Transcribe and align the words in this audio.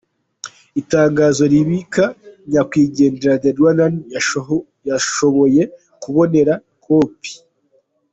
Itangazo 0.81 1.43
ribika 1.53 2.05
Nyakwigendera 2.51 3.33
The 3.43 3.51
Rwandan 3.57 3.95
yashoboye 4.93 5.61
kubonera 6.01 6.53
kopi: 6.83 7.33